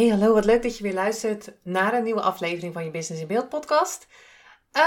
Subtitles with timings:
[0.00, 3.22] Hey, hallo, wat leuk dat je weer luistert naar een nieuwe aflevering van je Business
[3.22, 4.06] in Beeld podcast.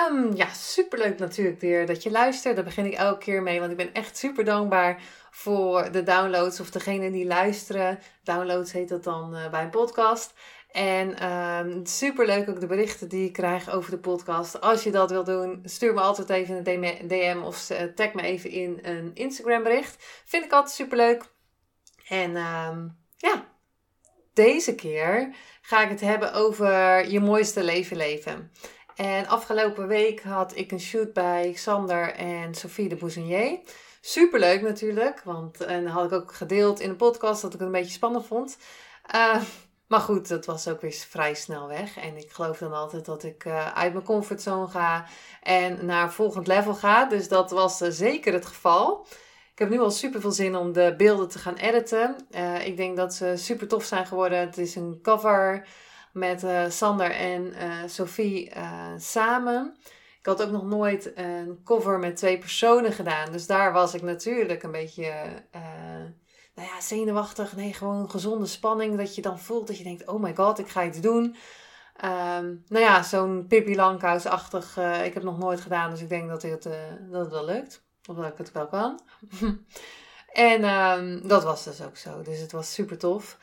[0.10, 2.56] Um, ja, superleuk natuurlijk weer dat je luistert.
[2.56, 6.60] Daar begin ik elke keer mee, want ik ben echt super dankbaar voor de downloads
[6.60, 8.00] of degene die luisteren.
[8.24, 10.34] Downloads heet dat dan uh, bij een podcast.
[10.72, 14.62] En um, super leuk ook de berichten die ik krijg over de podcast.
[14.62, 18.50] Als je dat wil doen, stuur me altijd even een DM of tag me even
[18.50, 20.22] in een Instagram bericht.
[20.26, 21.24] Vind ik altijd super leuk.
[22.08, 23.53] En um, ja,
[24.34, 28.52] deze keer ga ik het hebben over je mooiste leven leven.
[28.96, 33.60] En afgelopen week had ik een shoot bij Xander en Sophie de Bouzenier.
[34.02, 37.74] Superleuk natuurlijk, want en had ik ook gedeeld in een podcast dat ik het een
[37.74, 38.58] beetje spannend vond.
[39.16, 39.42] Uh,
[39.88, 41.98] maar goed, dat was ook weer vrij snel weg.
[41.98, 45.06] En ik geloof dan altijd dat ik uh, uit mijn comfortzone ga
[45.42, 47.06] en naar volgend level ga.
[47.06, 49.08] Dus dat was zeker het geval.
[49.54, 52.16] Ik heb nu al super veel zin om de beelden te gaan editen.
[52.32, 54.40] Uh, ik denk dat ze super tof zijn geworden.
[54.40, 55.68] Het is een cover
[56.14, 58.52] met uh, Sander en uh, Sophie
[58.98, 59.78] samen.
[60.20, 63.32] Ik had ook nog nooit een cover met twee personen gedaan.
[63.32, 65.14] Dus daar was ik natuurlijk een beetje
[66.56, 67.56] nou ja, zenuwachtig.
[67.56, 68.98] Nee, gewoon gezonde spanning.
[68.98, 71.24] Dat je dan voelt dat je denkt, oh my god, ik ga iets doen.
[72.04, 74.78] Um, nou ja, zo'n Pippi Langkous-achtig.
[75.04, 76.64] ik heb nog nooit gedaan, dus ik denk dat het,
[77.10, 79.00] dat het wel lukt omdat ik het wel kan.
[80.34, 82.22] en um, dat was dus ook zo.
[82.22, 83.38] Dus het was super tof.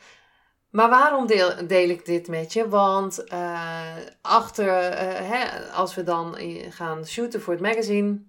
[0.69, 2.69] Maar waarom deel, deel ik dit met je?
[2.69, 6.37] Want uh, achter, uh, hè, als we dan
[6.69, 8.23] gaan shooten voor het magazine,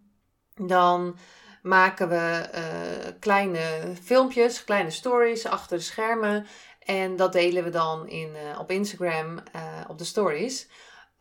[0.55, 1.17] dan
[1.63, 6.47] maken we uh, kleine filmpjes, kleine stories achter de schermen.
[6.79, 9.43] En dat delen we dan in, op Instagram
[9.89, 10.69] op de stories.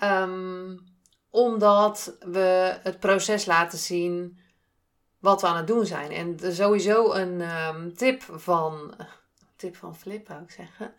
[0.04, 0.92] Um,
[1.30, 4.40] omdat we het proces laten zien
[5.22, 6.12] wat we aan het doen zijn.
[6.12, 8.96] En sowieso een um, tip van,
[9.56, 10.94] tip van Flip, zou ik zeggen.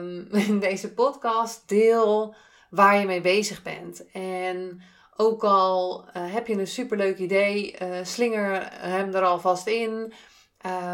[0.00, 2.34] Um, in deze podcast deel
[2.70, 4.10] waar je mee bezig bent.
[4.10, 4.82] En
[5.16, 10.12] ook al uh, heb je een superleuk idee, uh, slinger hem er alvast in.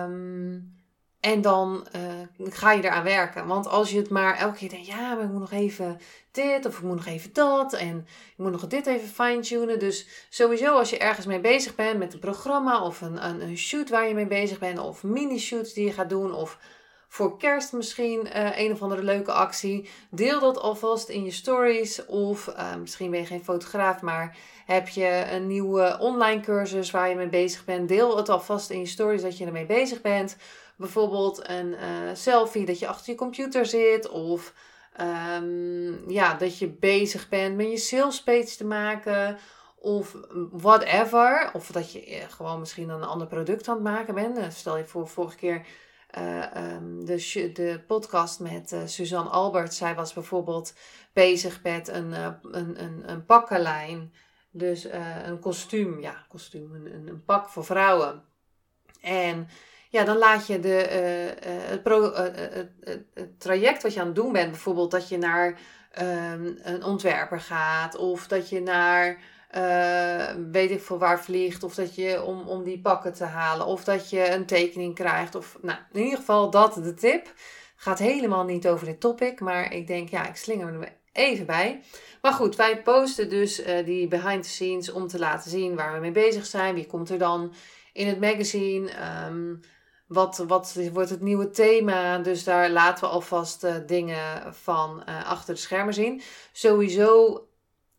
[0.03, 0.82] Um,
[1.23, 3.47] en dan uh, ga je eraan werken.
[3.47, 6.01] Want als je het maar elke keer denkt, ja, maar ik moet nog even
[6.31, 7.73] dit of ik moet nog even dat.
[7.73, 9.79] En ik moet nog dit even fine-tunen.
[9.79, 13.59] Dus sowieso als je ergens mee bezig bent met een programma of een, een, een
[13.59, 14.79] shoot waar je mee bezig bent.
[14.79, 16.35] Of mini-shoots die je gaat doen.
[16.35, 16.59] Of
[17.09, 19.89] voor kerst misschien uh, een of andere leuke actie.
[20.11, 22.07] Deel dat alvast in je stories.
[22.07, 27.09] Of uh, misschien ben je geen fotograaf, maar heb je een nieuwe online cursus waar
[27.09, 27.89] je mee bezig bent.
[27.89, 30.37] Deel het alvast in je stories dat je ermee bezig bent
[30.77, 31.79] bijvoorbeeld een uh,
[32.13, 34.09] selfie dat je achter je computer zit.
[34.09, 34.55] Of
[35.01, 39.39] um, ja, dat je bezig bent met je sales page te maken.
[39.77, 40.17] Of
[40.51, 41.51] whatever.
[41.53, 44.39] Of dat je eh, gewoon misschien een ander product aan het maken bent.
[44.39, 45.67] Eh, stel je voor, vorige keer
[46.77, 49.75] um, de, de podcast met Suzanne Albert.
[49.75, 50.75] Zij was bijvoorbeeld
[51.13, 52.13] bezig met een,
[52.43, 54.13] een, een, een pakkenlijn.
[54.51, 54.87] Dus
[55.25, 58.25] een kostuum, ja, kostuum, een, een pak voor vrouwen.
[59.01, 59.49] En
[59.93, 60.89] ja, dan laat je de,
[61.47, 62.19] uh, het, pro, uh,
[62.81, 65.59] het, traject wat je aan het doen bent, bijvoorbeeld dat je naar
[66.01, 69.19] um, een ontwerper gaat of dat je naar
[70.53, 73.85] weet ik veel waar vliegt of dat je om, om die pakken te halen of
[73.85, 75.35] dat je een tekening krijgt.
[75.35, 77.33] Of, nou, in ieder geval dat de tip.
[77.77, 81.83] Gaat helemaal niet over dit topic, maar ik denk ja, ik slinger er even bij.
[82.23, 86.01] Maar goed, wij posten dus die behind the scenes om te laten zien waar we
[86.01, 86.75] mee bezig zijn.
[86.75, 87.55] Wie komt er dan
[87.93, 88.91] in het magazine?
[89.29, 89.61] Um,
[90.13, 92.19] wat, wat wordt het nieuwe thema?
[92.19, 96.23] Dus daar laten we alvast uh, dingen van uh, achter de schermen zien.
[96.53, 97.41] Sowieso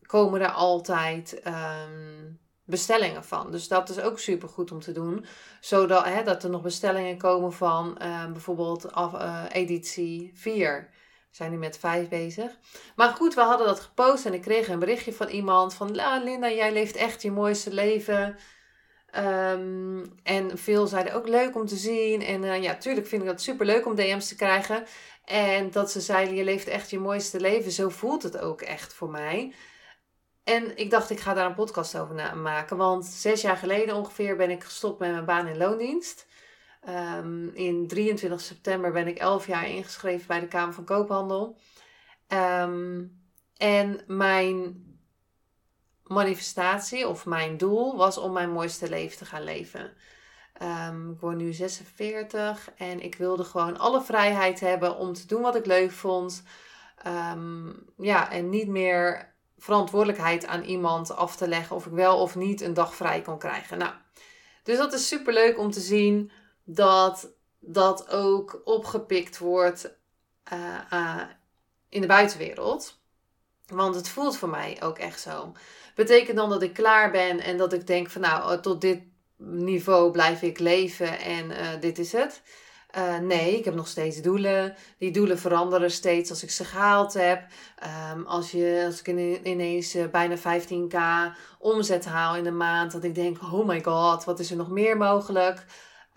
[0.06, 3.52] komen er altijd um, bestellingen van.
[3.52, 5.26] Dus dat is ook super goed om te doen.
[5.60, 9.14] Zodat hè, dat er nog bestellingen komen van uh, bijvoorbeeld af,
[9.52, 10.90] editie 4.
[11.30, 12.52] We zijn nu met 5 bezig.
[12.96, 15.92] Maar goed, we hadden dat gepost en ik kreeg een berichtje van iemand van...
[16.24, 18.38] Linda, jij leeft echt je mooiste leven...
[19.18, 22.22] Um, en veel zeiden ook leuk om te zien.
[22.22, 24.86] En uh, ja, tuurlijk vind ik dat super leuk om DM's te krijgen.
[25.26, 27.72] En dat ze zeiden: Je leeft echt je mooiste leven.
[27.72, 29.54] Zo voelt het ook echt voor mij.
[30.44, 32.78] en ik dacht, ik ga daar een podcast over maken.
[32.78, 36.28] Want zes jaar geleden ongeveer ben ik gestopt met mijn baan in loondienst.
[37.18, 41.58] Um, in 23 september ben ik 11 jaar ingeschreven bij de Kamer van Koophandel.
[42.28, 43.22] Um,
[43.58, 44.84] en mijn
[46.14, 49.94] manifestatie of mijn doel was om mijn mooiste leven te gaan leven.
[50.62, 55.42] Um, ik word nu 46 en ik wilde gewoon alle vrijheid hebben om te doen
[55.42, 56.44] wat ik leuk vond.
[57.98, 62.62] ja, en niet meer verantwoordelijkheid aan iemand af te leggen of ik wel of niet
[62.62, 63.78] een dag vrij kon krijgen.
[63.78, 63.94] Nou,
[64.64, 66.32] dus dat is super leuk om te zien
[66.64, 69.94] dat dat ook opgepikt wordt
[70.54, 71.22] uh, uh,
[71.90, 73.02] in de buitenwereld.
[73.66, 75.54] Want het voelt voor mij ook echt zo.
[75.96, 79.00] Betekent dan dat ik klaar ben en dat ik denk van nou, tot dit
[79.38, 82.42] niveau blijf ik leven en uh, dit is het.
[82.98, 84.76] Uh, nee, ik heb nog steeds doelen.
[84.98, 87.46] Die doelen veranderen steeds als ik ze gehaald heb.
[88.14, 89.08] Um, als, je, als ik
[89.44, 90.98] ineens uh, bijna 15k
[91.60, 94.70] omzet haal in een maand, dat ik denk: oh my god, wat is er nog
[94.70, 95.66] meer mogelijk?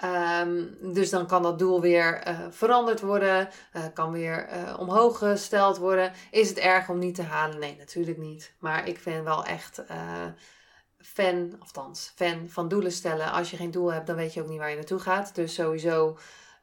[0.05, 3.49] Um, dus dan kan dat doel weer uh, veranderd worden,
[3.95, 4.49] kan weer
[4.79, 6.13] omhoog gesteld worden.
[6.31, 7.59] Is het erg om niet te halen?
[7.59, 8.53] Nee, natuurlijk niet.
[8.59, 9.83] Maar ik ben wel echt
[10.99, 13.33] fan, althans, fan van doelen stellen.
[13.33, 15.35] Als je geen doel hebt, dan weet je ook niet waar je naartoe gaat.
[15.35, 16.19] Dus sowieso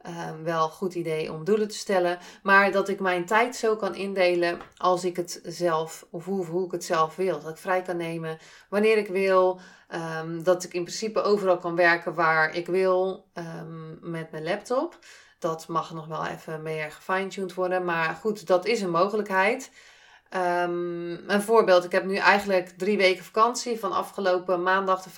[0.07, 2.17] um, wel goed idee om doelen te stellen.
[2.43, 6.65] Maar dat ik mijn tijd zo kan indelen als ik het zelf, of hoe, hoe
[6.65, 7.39] ik het zelf wil.
[7.39, 8.37] Dat ik vrij kan nemen
[8.69, 9.59] wanneer ik wil.
[9.93, 14.99] Um, dat ik in principe overal kan werken waar ik wil um, met mijn laptop.
[15.39, 17.85] Dat mag nog wel even meer gefine-tuned worden.
[17.85, 19.71] Maar goed, dat is een mogelijkheid.
[20.35, 25.09] Um, een voorbeeld, ik heb nu eigenlijk drie weken vakantie van afgelopen maandag de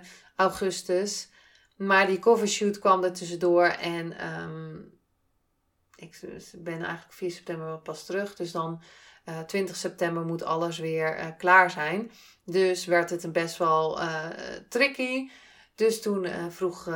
[0.00, 0.06] 15e
[0.36, 1.28] augustus.
[1.76, 4.14] Maar die covershoot kwam er tussendoor en
[6.02, 6.20] ik
[6.58, 8.34] ben eigenlijk 4 september pas terug.
[8.34, 8.82] Dus dan
[9.28, 12.10] uh, eh, 20 september moet alles weer uh, klaar zijn.
[12.44, 14.26] Dus werd het een best wel uh,
[14.68, 15.30] tricky.
[15.74, 16.88] Dus toen vroeg,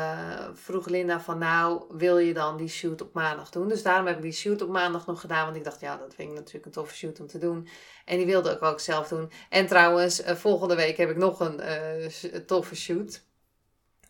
[0.53, 3.69] vroeg Linda van nou, wil je dan die shoot op maandag doen?
[3.69, 5.45] Dus daarom heb ik die shoot op maandag nog gedaan.
[5.45, 7.69] Want ik dacht, ja, dat vind ik natuurlijk een toffe shoot om te doen.
[8.05, 9.31] En die wilde ik ook zelf doen.
[9.49, 13.26] En trouwens, volgende week heb ik nog een toffe shoot.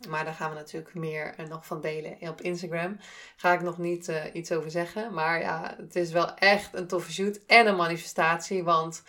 [0.08, 2.98] Maar daar gaan we natuurlijk meer uh, nog van delen op Instagram.
[3.36, 5.14] Ga ik nog niet uh, iets over zeggen.
[5.14, 8.64] Maar ja, het is wel echt een toffe shoot en een manifestatie.
[8.64, 9.02] Want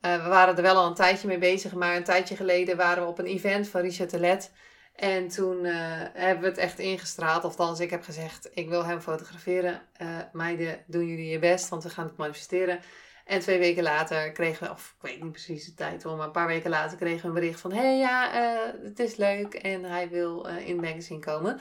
[0.00, 1.74] uh, we waren er wel al een tijdje mee bezig.
[1.74, 4.52] Maar een tijdje geleden waren we op een event van Richard Telet.
[4.94, 7.44] En toen hebben we het echt ingestraald.
[7.44, 9.82] Althans, ik heb gezegd, ik wil hem fotograferen.
[10.32, 12.80] meiden, doen jullie je best, want we gaan het manifesteren.
[13.28, 16.26] En twee weken later kregen we, of ik weet niet precies de tijd hoor, maar
[16.26, 19.16] een paar weken later kregen we een bericht van: hé hey, ja, uh, het is
[19.16, 21.60] leuk en hij wil uh, in het magazine komen.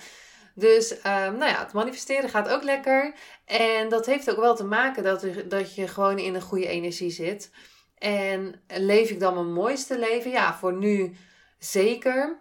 [0.53, 1.01] Dus um,
[1.37, 3.13] nou ja, het manifesteren gaat ook lekker.
[3.45, 7.09] En dat heeft ook wel te maken dat, dat je gewoon in een goede energie
[7.11, 7.51] zit.
[7.97, 10.31] En leef ik dan mijn mooiste leven?
[10.31, 11.15] Ja, voor nu
[11.59, 12.39] zeker.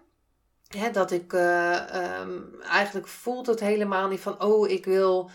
[0.93, 5.31] Dat ik uh, um, eigenlijk voelt het helemaal niet van, oh, ik wil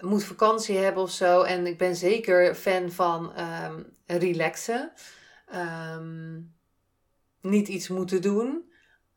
[0.00, 1.42] moet vakantie hebben of zo.
[1.42, 4.92] En ik ben zeker fan van um, relaxen.
[5.54, 6.54] Um,
[7.40, 8.72] niet iets moeten doen.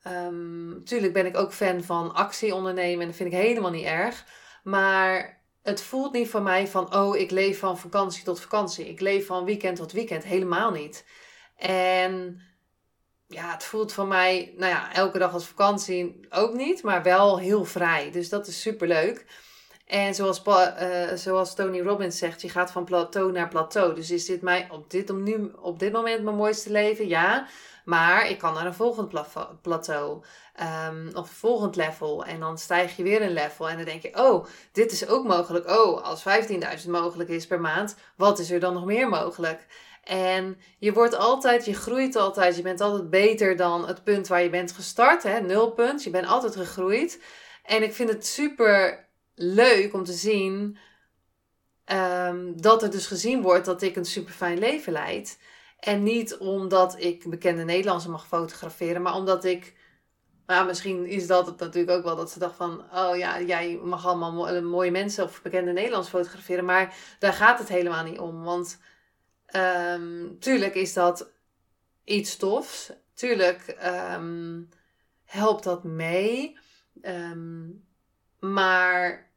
[0.07, 3.01] Um, tuurlijk ben ik ook fan van actie ondernemen.
[3.01, 4.25] En dat vind ik helemaal niet erg.
[4.63, 8.89] Maar het voelt niet voor mij van, oh, ik leef van vakantie tot vakantie.
[8.89, 10.23] Ik leef van weekend tot weekend.
[10.23, 11.05] Helemaal niet.
[11.55, 12.41] En
[13.27, 17.39] ja, het voelt voor mij, nou ja, elke dag als vakantie ook niet, maar wel
[17.39, 18.11] heel vrij.
[18.11, 19.25] Dus dat is super leuk.
[19.89, 23.95] En zoals, uh, zoals Tony Robbins zegt, je gaat van plateau naar plateau.
[23.95, 25.11] Dus is dit mij op dit,
[25.55, 27.07] op dit moment mijn mooiste leven?
[27.07, 27.47] Ja.
[27.85, 29.09] Maar ik kan naar een volgend
[29.61, 30.23] plateau.
[30.89, 32.25] Um, of een volgend level.
[32.25, 33.69] En dan stijg je weer een level.
[33.69, 35.69] En dan denk je, oh, dit is ook mogelijk.
[35.69, 36.23] Oh, als
[36.83, 39.65] 15.000 mogelijk is per maand, wat is er dan nog meer mogelijk?
[40.03, 42.55] En je wordt altijd, je groeit altijd.
[42.55, 45.23] Je bent altijd beter dan het punt waar je bent gestart.
[45.23, 45.39] Hè?
[45.39, 46.03] Nulpunt.
[46.03, 47.21] Je bent altijd gegroeid.
[47.63, 49.07] En ik vind het super
[49.41, 50.77] leuk om te zien
[51.85, 55.39] um, dat er dus gezien wordt dat ik een super fijn leven leid.
[55.79, 59.77] En niet omdat ik bekende Nederlanders mag fotograferen, maar omdat ik.
[60.45, 63.79] Nou, misschien is dat het natuurlijk ook wel dat ze dacht van: oh ja, jij
[63.83, 66.65] mag allemaal mooie mensen of bekende Nederlanders fotograferen.
[66.65, 68.43] Maar daar gaat het helemaal niet om.
[68.43, 68.79] Want
[69.55, 71.29] um, tuurlijk is dat
[72.03, 72.91] iets tofs.
[73.13, 73.77] Tuurlijk
[74.13, 74.69] um,
[75.25, 76.57] helpt dat mee.
[78.39, 79.28] maar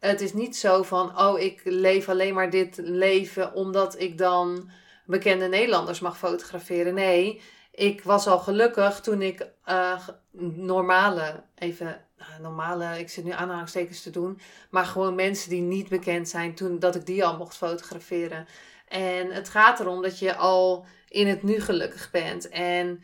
[0.00, 4.70] het is niet zo van, oh, ik leef alleen maar dit leven omdat ik dan
[5.06, 6.94] bekende Nederlanders mag fotograferen.
[6.94, 7.40] Nee,
[7.72, 10.08] ik was al gelukkig toen ik uh,
[10.54, 14.40] normale, even nou, normale, ik zit nu aanhalingstekens te doen,
[14.70, 18.46] maar gewoon mensen die niet bekend zijn, toen dat ik die al mocht fotograferen.
[18.88, 22.48] En het gaat erom dat je al in het nu gelukkig bent.
[22.48, 23.02] En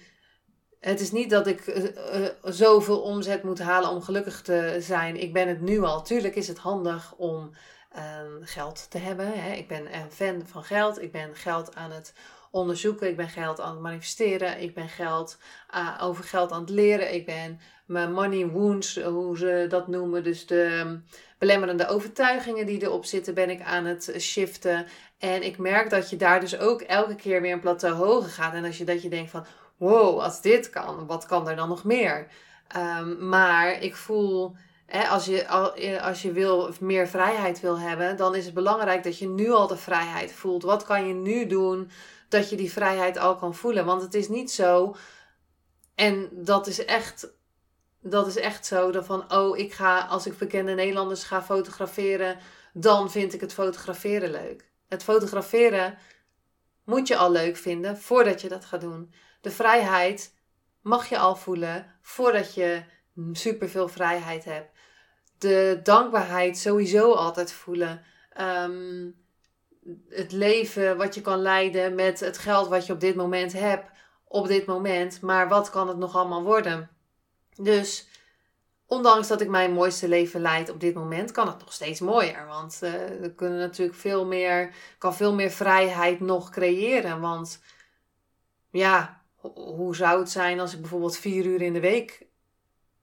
[0.84, 5.20] het is niet dat ik uh, zoveel omzet moet halen om gelukkig te zijn.
[5.20, 6.02] Ik ben het nu al.
[6.02, 7.50] Tuurlijk is het handig om
[7.92, 9.26] ehm, geld te hebben.
[9.32, 9.52] Hè.
[9.52, 11.02] Ik ben een fan van geld.
[11.02, 12.12] Ik ben geld aan het
[12.50, 13.08] onderzoeken.
[13.08, 14.60] Ik ben geld aan het manifesteren.
[14.60, 15.38] Ik ben geld,
[15.74, 17.14] uh, over geld aan het leren.
[17.14, 20.24] Ik ben mijn money wounds, hoe ze dat noemen.
[20.24, 20.96] Dus de ehm,
[21.38, 24.86] belemmerende overtuigingen die erop zitten, ben ik aan het shiften.
[25.18, 28.54] En ik merk dat je daar dus ook elke keer weer een plateau hoger gaat.
[28.54, 31.68] En als je dat je denkt van, wow, als dit kan, wat kan er dan
[31.68, 32.26] nog meer?
[32.76, 35.48] Um, maar ik voel, hè, als, je,
[36.02, 39.66] als je wil, meer vrijheid wil hebben, dan is het belangrijk dat je nu al
[39.66, 40.62] de vrijheid voelt.
[40.62, 41.90] Wat kan je nu doen
[42.28, 43.84] dat je die vrijheid al kan voelen?
[43.84, 44.96] Want het is niet zo,
[45.94, 47.32] en dat is echt
[48.04, 48.90] dat is echt zo.
[48.90, 52.38] Dan van, oh, ik ga, als ik bekende Nederlanders ga fotograferen,
[52.72, 54.70] dan vind ik het fotograferen leuk.
[54.88, 55.98] Het fotograferen
[56.84, 59.12] moet je al leuk vinden voordat je dat gaat doen.
[59.44, 60.34] De vrijheid
[60.80, 62.82] mag je al voelen voordat je
[63.32, 64.70] superveel vrijheid hebt.
[65.38, 68.04] De dankbaarheid sowieso altijd voelen.
[68.32, 69.10] Ehm,
[70.08, 73.90] het leven wat je kan leiden met het geld wat je op dit moment hebt,
[74.24, 75.20] op dit moment.
[75.20, 76.90] Maar wat kan het nog allemaal worden?
[77.56, 78.08] Dus
[78.86, 82.46] ondanks dat ik mijn mooiste leven leid op dit moment, kan het nog steeds mooier.
[82.46, 87.20] Want uh, we kunnen natuurlijk veel meer, kan veel meer vrijheid nog creëren.
[87.20, 87.62] Want
[88.70, 89.22] ja,
[89.54, 92.26] hoe zou het zijn als ik bijvoorbeeld vier uur in de week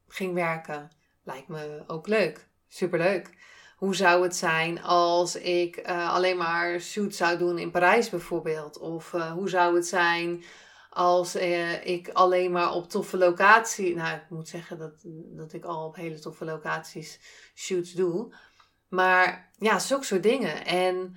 [0.07, 0.91] ging werken?
[1.24, 2.48] Lijkt me ook leuk.
[2.67, 3.29] Superleuk.
[3.77, 8.77] Hoe zou het zijn als ik uh, alleen maar shoots zou doen in Parijs bijvoorbeeld?
[8.77, 10.43] Of uh, hoe zou het zijn
[10.89, 13.95] als eh, ik alleen maar op toffe locaties.
[13.95, 14.93] Nou, ik moet zeggen dat,
[15.38, 17.19] dat ik al op hele toffe locaties
[17.55, 18.33] shoots doe.
[18.88, 20.65] Maar ja, zulke soort dingen.
[20.65, 21.15] En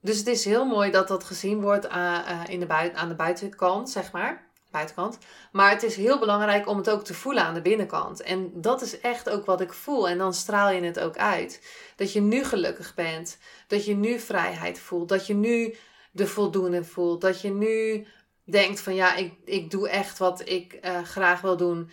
[0.00, 3.08] dus het is heel mooi dat dat gezien wordt aan, uh, in de buiten, aan
[3.08, 4.48] de buitenkant, zeg maar.
[4.70, 5.18] Buitenkant.
[5.52, 8.22] Maar het is heel belangrijk om het ook te voelen aan de binnenkant.
[8.22, 10.08] En dat is echt ook wat ik voel.
[10.08, 11.62] En dan straal je het ook uit.
[11.96, 13.38] Dat je nu gelukkig bent.
[13.66, 15.08] Dat je nu vrijheid voelt.
[15.08, 15.74] Dat je nu
[16.12, 17.20] de voldoening voelt.
[17.20, 18.06] Dat je nu
[18.44, 21.90] denkt van ja, ik, ik doe echt wat ik uh, graag wil doen.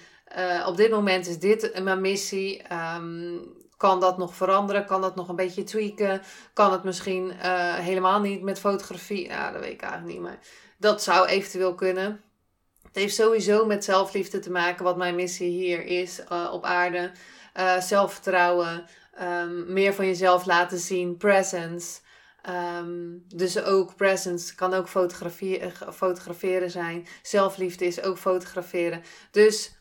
[0.66, 2.62] Op dit moment is dit mijn missie.
[2.96, 4.86] Um, kan dat nog veranderen?
[4.86, 6.22] Kan dat nog een beetje tweaken?
[6.54, 9.28] Kan het misschien uh, helemaal niet met fotografie?
[9.28, 10.22] Nou, dat weet ik eigenlijk niet.
[10.22, 10.40] Maar
[10.78, 12.22] dat zou eventueel kunnen.
[12.84, 17.12] Het heeft sowieso met zelfliefde te maken, wat mijn missie hier is op aarde.
[17.80, 18.86] zelfvertrouwen,
[19.22, 22.00] um, meer van jezelf laten zien, presence.
[22.80, 27.08] Um, dus ook presence kan ook fotografie, eh, fotograferen zijn.
[27.22, 29.02] Zelfliefde is ook fotograferen.
[29.32, 29.77] Dus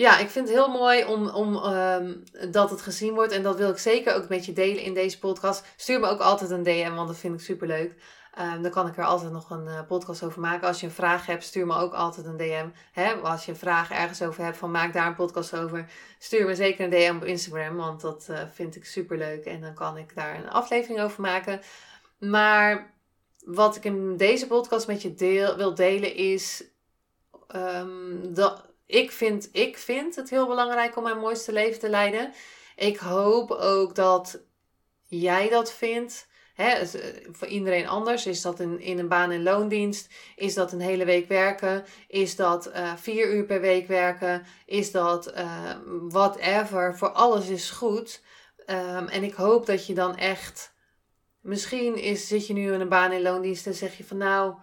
[0.00, 3.32] ja, ik vind het heel mooi om, om um, dat het gezien wordt.
[3.32, 5.66] En dat wil ik zeker ook met je delen in deze podcast.
[5.76, 7.94] Stuur me ook altijd een DM, want dat vind ik super leuk.
[8.40, 10.68] Um, dan kan ik er altijd nog een uh, podcast over maken.
[10.68, 12.68] Als je een vraag hebt, stuur me ook altijd een DM.
[12.92, 13.12] Hè?
[13.12, 15.90] Als je een vraag ergens over hebt, van maak daar een podcast over.
[16.18, 19.44] Stuur me zeker een DM op Instagram, want dat uh, vind ik super leuk.
[19.44, 21.60] En dan kan ik daar een aflevering over maken.
[22.18, 22.94] Maar
[23.44, 26.64] wat ik in deze podcast met je wil delen is...
[27.54, 32.32] Um, dat, ik, vind, ik vind het heel belangrijk om mijn mooiste leven te leiden.
[32.76, 34.40] Ik hoop ook dat
[35.06, 36.28] jij dat vindt.
[36.54, 36.88] Hè, eh,
[37.32, 38.26] voor iedereen anders.
[38.26, 40.14] Is dat in, in een baan- en loondienst?
[40.36, 41.84] Is dat een hele week werken?
[42.08, 44.46] Is dat uh, vier uur per week werken?
[44.66, 45.72] Is dat uh,
[46.08, 46.96] whatever?
[46.98, 48.22] Voor alles is goed.
[48.66, 50.72] Um, en ik hoop dat je dan echt.
[51.40, 54.54] Misschien is, zit je nu in een baan- en loondienst en zeg je van nou.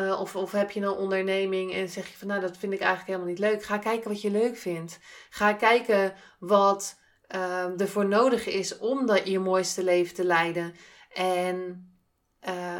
[0.00, 2.80] Uh, of, of heb je een onderneming en zeg je van nou dat vind ik
[2.80, 3.62] eigenlijk helemaal niet leuk.
[3.62, 4.98] Ga kijken wat je leuk vindt.
[5.30, 6.98] Ga kijken wat
[7.34, 10.74] uh, ervoor nodig is om dat je mooiste leven te leiden.
[11.12, 11.88] En,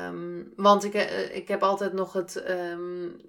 [0.09, 3.21] um, want ik, uh, ik heb altijd nog het um,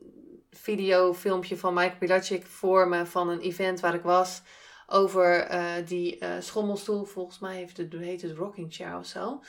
[0.50, 4.42] video, filmpje van Mike Pilacic voor me van een event waar ik was.
[4.88, 7.04] Over uh, die schommelstoel.
[7.04, 9.42] Volgens mij het, heet het Rocking Chair of zo.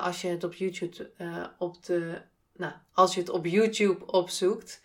[0.00, 1.10] Als je het op YouTube
[1.58, 2.22] op de.
[2.58, 4.80] Nou, als je het op YouTube opzoekt.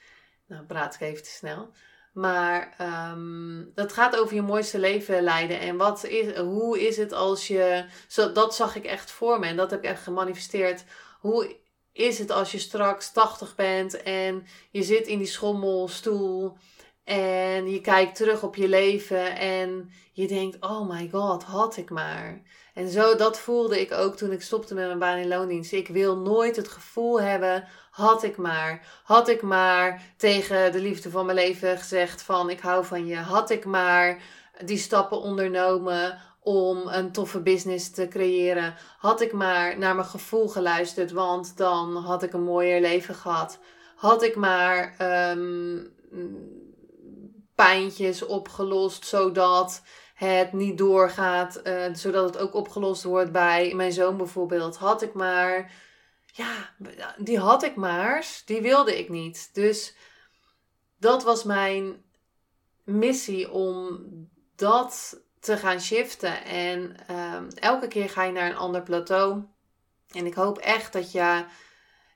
[0.48, 1.70] Nou, praat ik even te snel.
[2.14, 2.76] Maar
[3.12, 5.60] um, dat gaat over je mooiste leven leiden.
[5.60, 7.86] En wat is, hoe is het als je.
[8.08, 10.84] Zo, dat zag ik echt voor me en dat heb ik echt gemanifesteerd.
[11.20, 11.56] Hoe
[11.92, 16.58] is het als je straks 80 bent en je zit in die schommelstoel
[17.04, 21.90] En je kijkt terug op je leven en je denkt, oh my god, had ik
[21.90, 22.42] maar.
[22.74, 25.72] En zo, dat voelde ik ook toen ik stopte met mijn baan in loondienst.
[25.72, 29.02] Ik wil nooit het gevoel hebben, had ik maar.
[29.04, 33.16] Had ik maar tegen de liefde van mijn leven gezegd van, ik hou van je.
[33.16, 34.22] Had ik maar
[34.66, 38.76] die stappen ondernomen om een toffe business te creëren.
[38.98, 43.60] Had ik maar naar mijn gevoel geluisterd, want dan had ik een mooier leven gehad.
[43.96, 44.96] Had ik maar
[45.32, 45.92] um,
[47.56, 49.82] pijntjes opgelost, zodat
[50.14, 54.78] het niet doorgaat, uh, zodat het ook opgelost wordt bij mijn zoon bijvoorbeeld.
[54.78, 55.72] Had ik maar,
[56.26, 56.74] ja,
[57.18, 59.50] die had ik maar, die wilde ik niet.
[59.54, 59.96] Dus
[61.00, 62.04] dat was mijn
[62.84, 64.00] missie om
[64.56, 66.46] dat te gaan shiften.
[66.46, 69.44] En um, elke keer ga je naar een ander plateau.
[70.12, 71.46] En ik hoop echt dat je.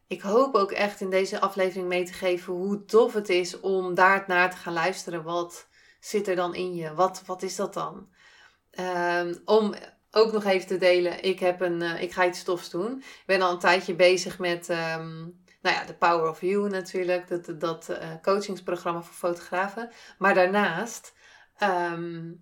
[0.08, 3.94] Ik hoop ook echt in deze aflevering mee te geven hoe tof het is om
[3.94, 5.24] daar naar te gaan luisteren.
[5.24, 5.68] Wat
[6.00, 6.94] zit er dan in je?
[6.94, 8.10] Wat, wat is dat dan?
[8.80, 9.76] Um, om
[10.12, 12.98] ook nog even te delen, ik, heb een, uh, ik ga iets stofs doen.
[12.98, 17.28] Ik ben al een tijdje bezig met um, nou ja, de Power of You natuurlijk.
[17.28, 19.92] Dat, dat uh, coachingsprogramma voor fotografen.
[20.18, 21.14] Maar daarnaast
[21.64, 22.42] um,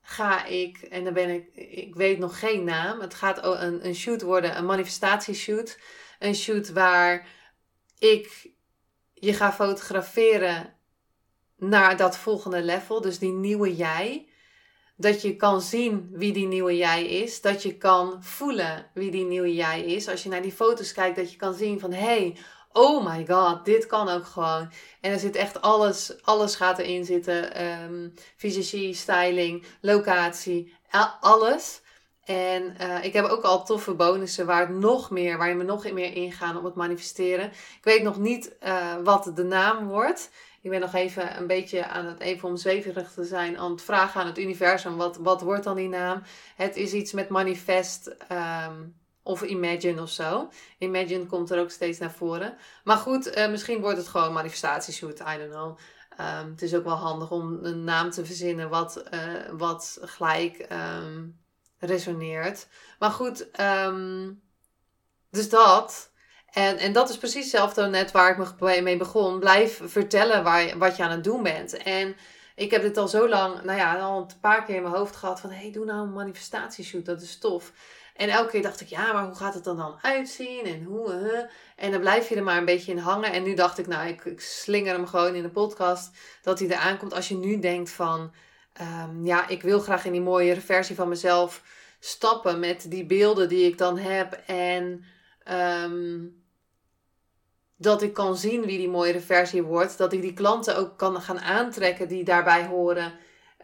[0.00, 3.00] ga ik, en dan ben ik, ik weet nog geen naam.
[3.00, 5.78] Het gaat een, een shoot worden, een manifestatieshoot.
[6.24, 7.26] Een shoot waar
[7.98, 8.50] ik
[9.14, 10.74] je ga fotograferen
[11.56, 13.00] naar dat volgende level.
[13.00, 14.28] Dus die nieuwe jij.
[14.96, 17.40] Dat je kan zien wie die nieuwe jij is.
[17.40, 20.08] Dat je kan voelen wie die nieuwe jij is.
[20.08, 22.36] Als je naar die foto's kijkt, dat je kan zien van hé, hey,
[22.72, 24.70] oh my god, dit kan ook gewoon.
[25.00, 27.64] En er zit echt alles, alles gaat erin zitten.
[27.82, 30.74] Um, fysiologie, styling, locatie,
[31.20, 31.82] alles.
[32.24, 35.64] En uh, ik heb ook al toffe bonussen waar, het nog meer, waar je me
[35.64, 37.46] nog meer ingaan op het manifesteren.
[37.50, 40.30] Ik weet nog niet uh, wat de naam wordt.
[40.62, 43.82] Ik ben nog even een beetje aan het, even om zweverig te zijn, aan het
[43.82, 44.96] vragen aan het universum.
[44.96, 46.22] Wat, wat wordt dan die naam?
[46.56, 48.16] Het is iets met manifest.
[48.66, 50.48] Um, of Imagine of zo.
[50.78, 52.56] Imagine komt er ook steeds naar voren.
[52.84, 55.20] Maar goed, uh, misschien wordt het gewoon manifestatieshoot.
[55.20, 55.78] I don't know.
[56.20, 59.04] Um, het is ook wel handig om een naam te verzinnen wat,
[59.52, 61.43] wat gelijk um,
[61.84, 62.66] resoneert.
[62.98, 64.42] Maar goed, um,
[65.30, 66.12] dus dat.
[66.50, 69.38] En, en dat is precies hetzelfde net waar ik me mee begon.
[69.38, 71.76] Blijf vertellen waar, wat je aan het doen bent.
[71.76, 72.16] En
[72.54, 75.16] ik heb dit al zo lang, nou ja, al een paar keer in mijn hoofd
[75.16, 75.50] gehad van...
[75.50, 77.72] hey, doe nou een manifestatieshoot, dat is tof.
[78.14, 80.64] En elke keer dacht ik, ja, maar hoe gaat het er dan uitzien?
[80.64, 81.50] En hoe?
[81.76, 83.32] En dan blijf je er maar een beetje in hangen.
[83.32, 86.10] En nu dacht ik, nou, ik, ik slinger hem gewoon in de podcast.
[86.42, 87.14] Dat hij eraan komt.
[87.14, 88.32] Als je nu denkt van,
[88.80, 91.62] um, ja, ik wil graag in die mooiere versie van mezelf
[92.00, 92.58] stappen.
[92.58, 94.32] Met die beelden die ik dan heb.
[94.46, 95.04] En
[95.84, 96.42] um,
[97.76, 99.98] dat ik kan zien wie die mooiere versie wordt.
[99.98, 103.12] Dat ik die klanten ook kan gaan aantrekken die daarbij horen.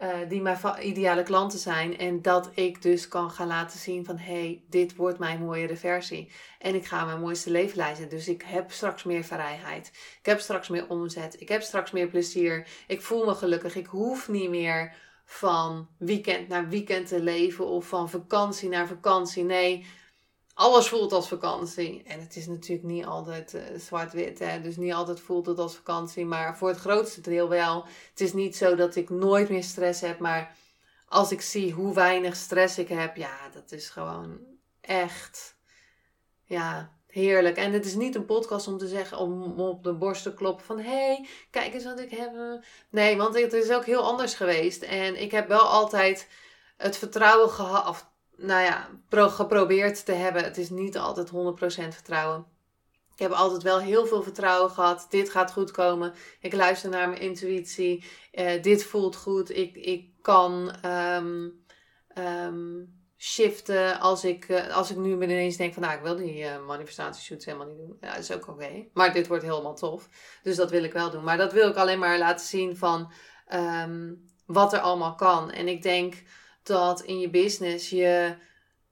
[0.01, 1.97] Uh, die mijn ideale klanten zijn.
[1.97, 5.75] En dat ik dus kan gaan laten zien van hé, hey, dit wordt mijn mooiere
[5.75, 6.31] versie.
[6.59, 8.09] En ik ga mijn mooiste leven leiden.
[8.09, 9.87] Dus ik heb straks meer vrijheid.
[10.19, 11.41] Ik heb straks meer omzet.
[11.41, 12.67] Ik heb straks meer plezier.
[12.87, 13.75] Ik voel me gelukkig.
[13.75, 14.93] Ik hoef niet meer
[15.25, 19.43] van weekend naar weekend te leven of van vakantie naar vakantie.
[19.43, 19.85] Nee,
[20.53, 22.03] alles voelt als vakantie.
[22.03, 24.43] En het is natuurlijk niet altijd uh, zwart-wit.
[24.63, 26.25] Dus niet altijd voelt het als vakantie.
[26.25, 27.85] Maar voor het grootste deel wel.
[28.09, 30.19] Het is niet zo dat ik nooit meer stress heb.
[30.19, 30.55] Maar
[31.05, 33.15] als ik zie hoe weinig stress ik heb.
[33.15, 34.39] Ja, dat is gewoon
[34.81, 35.55] echt.
[36.43, 37.57] Ja, heerlijk.
[37.57, 39.17] En het is niet een podcast om te zeggen.
[39.17, 40.65] Om op de borst te kloppen.
[40.65, 42.31] Van hé, hey, kijk eens wat ik heb.
[42.89, 44.81] Nee, want het is ook heel anders geweest.
[44.81, 46.27] En ik heb wel altijd
[46.77, 48.10] het vertrouwen gehad
[48.41, 50.43] nou ja, geprobeerd te hebben.
[50.43, 51.31] Het is niet altijd 100%
[51.93, 52.45] vertrouwen.
[53.13, 55.05] Ik heb altijd wel heel veel vertrouwen gehad.
[55.09, 56.13] Dit gaat goed komen.
[56.39, 58.03] Ik luister naar mijn intuïtie.
[58.33, 59.57] Uh, dit voelt goed.
[59.57, 61.61] Ik, ik kan um,
[63.17, 66.65] shiften als ik, uh, als ik nu ineens denk van nou, ik wil die uh,
[66.65, 67.97] manifestatieshoots helemaal niet doen.
[68.01, 68.85] Ja, dat is ook oké.
[68.93, 70.09] Maar dit wordt helemaal tof.
[70.43, 71.23] Dus dat wil ik wel doen.
[71.23, 73.11] Maar dat wil ik alleen maar laten zien van
[73.53, 75.51] um, wat er allemaal kan.
[75.51, 76.23] En ik denk
[76.63, 78.35] dat in je business je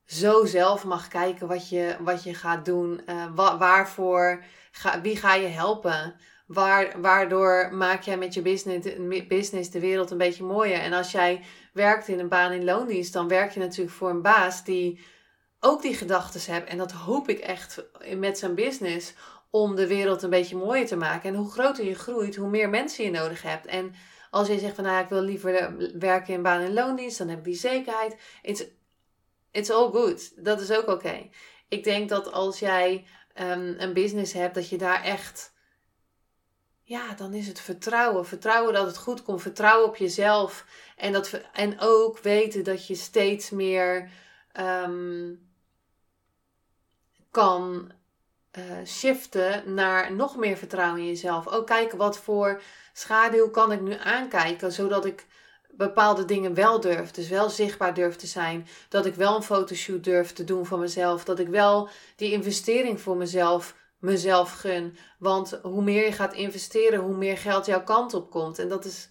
[0.06, 3.02] zo zelf mag kijken wat je, wat je gaat doen.
[3.06, 6.16] Uh, wa waarvoor, ga, wie ga je helpen?
[6.48, 8.88] Waar, waardoor maak jij met je business,
[9.28, 10.80] business de wereld een beetje mooier?
[10.80, 14.22] En als jij werkt in een baan in loondienst, dan werk je natuurlijk voor een
[14.22, 15.06] baas die
[15.60, 16.70] ook die gedachten hebt.
[16.70, 17.84] En dat hoop ik echt
[18.16, 19.14] met zijn business
[19.50, 21.30] om de wereld een beetje mooier te maken.
[21.30, 23.66] En hoe groter je groeit, hoe meer mensen je nodig hebt.
[23.66, 23.94] En
[24.30, 27.38] als je zegt van nou, ik wil liever werken in baan en loondienst, dan heb
[27.38, 28.16] ik die zekerheid.
[28.42, 28.66] It's,
[29.52, 30.46] it's all good.
[30.46, 31.30] Dat is ook oké.
[31.68, 33.06] Ik denk dat als jij
[33.42, 35.54] um, een business hebt, dat je daar echt
[36.90, 38.26] ja, dan is het vertrouwen.
[38.26, 39.42] Vertrouwen dat het goed komt.
[39.42, 40.66] Vertrouwen op jezelf.
[40.96, 44.10] En, dat, en ook weten dat je steeds meer
[44.52, 45.34] ehm,
[47.32, 47.92] kan
[48.58, 51.48] uh, shiften naar nog meer vertrouwen in jezelf.
[51.48, 52.62] Ook kijken wat voor
[53.00, 55.26] schaduw kan ik nu aankijken, zodat ik
[55.72, 57.12] bepaalde dingen wel durf.
[57.12, 58.68] Dus wel zichtbaar durf te zijn.
[58.90, 61.24] Dat ik wel een fotoshoot durf te doen voor mezelf.
[61.24, 64.98] Dat ik wel die investering voor mezelf mezelf gun.
[65.20, 68.60] Want hoe meer je gaat investeren, hoe meer geld jouw kant op komt.
[68.60, 69.10] En dat is,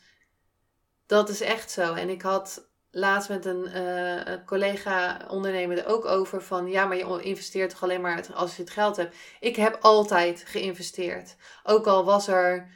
[1.07, 1.95] dat is echt zo.
[1.95, 6.97] En ik had laatst met een, uh, collega ondernemer er ook over van ja, maar
[6.97, 9.17] je investeert toch alleen maar als je het geld hebt.
[9.41, 11.37] Ik heb altijd geïnvesteerd.
[11.63, 12.69] Ook al was er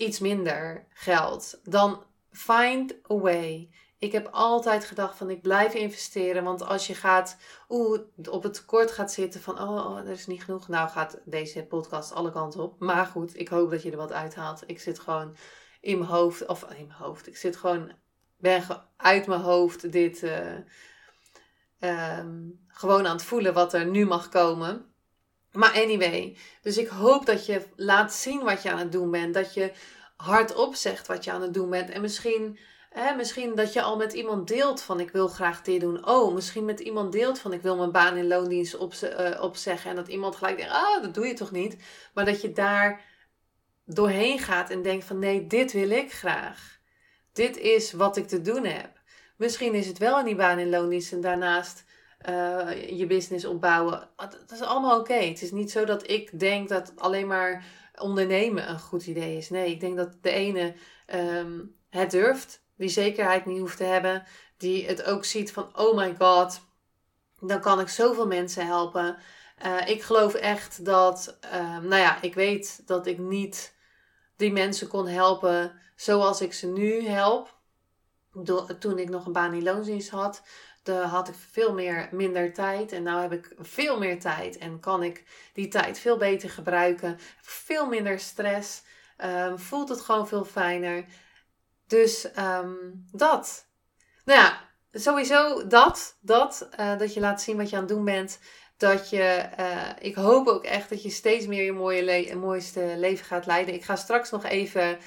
[0.00, 1.60] iets minder geld.
[1.64, 3.70] Dan find a way.
[3.98, 6.44] Ik heb altijd gedacht van ik blijf investeren.
[6.44, 7.36] Want als je gaat
[7.68, 10.68] oeh, op het tekort gaat zitten van oh, oh, er is niet genoeg.
[10.68, 12.80] Nou gaat deze podcast alle kanten op.
[12.80, 14.62] Maar goed, ik hoop dat je er wat uithaalt.
[14.66, 15.36] Ik zit gewoon
[15.80, 16.46] in mijn hoofd.
[16.46, 17.26] Of in mijn hoofd.
[17.26, 17.92] Ik zit gewoon,
[18.36, 18.62] ben
[18.96, 24.89] uit mijn hoofd dit uh, um, gewoon aan het voelen wat er nu mag komen.
[25.52, 29.34] Maar anyway, dus ik hoop dat je laat zien wat je aan het doen bent.
[29.34, 29.72] Dat je
[30.16, 31.90] hardop zegt wat je aan het doen bent.
[31.90, 32.58] En misschien
[32.90, 36.06] Hè, misschien dat je al met iemand deelt van ik wil graag dit doen.
[36.06, 39.90] Oh, misschien met iemand deelt van ik wil mijn baan in loondienst op, uh, opzeggen.
[39.90, 41.76] En dat iemand gelijk denkt, ah, dat doe je toch niet.
[42.14, 43.04] Maar dat je daar
[43.84, 46.78] doorheen gaat en denkt van nee, dit wil ik graag.
[47.32, 49.00] Dit is wat ik te doen heb.
[49.36, 51.84] Misschien is het wel in die baan in loondienst en daarnaast
[52.28, 54.08] uh, je business opbouwen.
[54.16, 55.14] Ah, dat is allemaal oké.
[55.14, 59.50] Het is niet zo dat ik denk dat alleen maar ondernemen een goed idee is.
[59.50, 60.74] Nee, ik denk dat de ene
[61.14, 64.22] um, het durft die zekerheid niet hoeft te hebben,
[64.56, 66.60] die het ook ziet van oh my god,
[67.40, 69.16] dan kan ik zoveel mensen helpen.
[69.66, 73.74] Uh, ik geloof echt dat, uh, nou ja, ik weet dat ik niet
[74.36, 77.58] die mensen kon helpen zoals ik ze nu help.
[78.78, 79.62] Toen ik nog een baan in
[80.10, 80.42] had,
[80.82, 82.92] dan had ik veel meer, minder tijd.
[82.92, 87.18] En nu heb ik veel meer tijd en kan ik die tijd veel beter gebruiken.
[87.40, 88.82] Veel minder stress.
[89.24, 91.04] Uh, voelt het gewoon veel fijner.
[91.86, 93.66] Dus um, dat.
[94.24, 94.60] Nou ja,
[94.92, 96.16] sowieso dat.
[96.20, 98.38] Dat, uh, dat je laat zien wat je aan het doen bent.
[98.76, 103.24] Dat je, uh, ik hoop ook echt dat je steeds meer je mooie mooiste leven
[103.24, 103.74] gaat leiden.
[103.74, 104.98] Ik ga straks nog even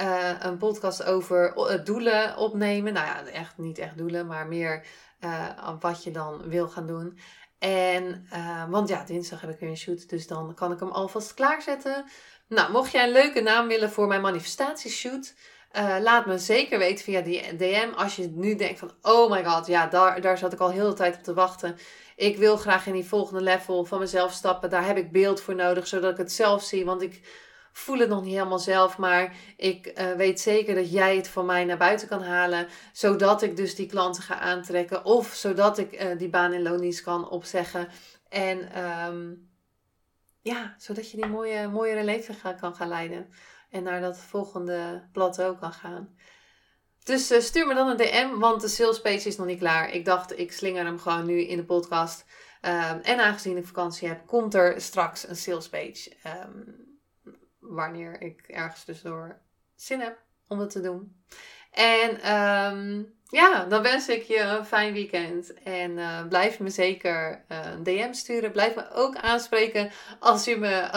[0.00, 2.92] uh, een podcast over doelen opnemen.
[2.92, 4.86] Nou ja, echt niet echt doelen, maar meer
[5.80, 7.18] wat je dan wil gaan doen.
[7.58, 8.26] En,
[8.68, 12.04] want ja, dinsdag heb ik weer een shoot, dus dan kan ik hem alvast klaarzetten.
[12.48, 15.34] Nou, mocht jij een leuke naam willen voor mijn manifestatieshoot,
[16.00, 19.66] laat me zeker weten via die DM als je nu denkt van oh my god,
[19.66, 21.76] ja, daar, daar zat ik al heel de tijd op te wachten.
[22.20, 24.70] Ik wil graag in die volgende level van mezelf stappen.
[24.70, 26.84] Daar heb ik beeld voor nodig, zodat ik het zelf zie.
[26.84, 27.20] Want ik
[27.72, 31.44] voel het nog niet helemaal zelf, maar ik uh, weet zeker dat jij het voor
[31.44, 32.66] mij naar buiten kan halen.
[32.92, 35.04] Zodat ik dus die klanten ga aantrekken.
[35.04, 37.88] Of zodat ik uh, die baan in loondienst kan opzeggen.
[38.28, 39.48] En um,
[40.40, 43.32] ja, zodat je die mooie, mooiere leven kan gaan leiden
[43.70, 46.16] en naar dat volgende plateau kan gaan.
[47.04, 49.90] Dus uh, stuur me dan een DM, want de sales page is nog niet klaar.
[49.90, 52.24] Ik dacht, ik slinger hem gewoon nu in de podcast.
[52.62, 56.12] Um, en aangezien ik vakantie heb, komt er straks een sales page.
[56.46, 56.89] Um,
[57.70, 59.38] wanneer ik ergens tussendoor
[59.74, 61.22] zin heb om het te doen.
[61.70, 65.52] En um, ja, dan wens ik je een fijn weekend.
[65.62, 68.52] En uh, blijf me zeker uh, een DM sturen.
[68.52, 70.90] Blijf me ook aanspreken als je me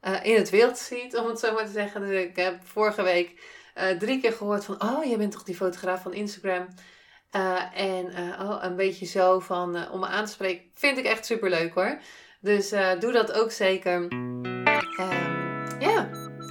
[0.00, 2.00] uh, in het wild ziet, om het zo maar te zeggen.
[2.00, 3.54] Dus ik heb vorige week
[3.98, 6.68] drie keer gehoord van, oh, jij bent toch die fotograaf van Instagram?
[7.74, 8.06] En
[8.40, 11.74] oh, een beetje zo van, om me aan te spreken, vind ik echt super leuk
[11.74, 11.98] hoor.
[12.40, 14.08] Dus doe dat ook zeker.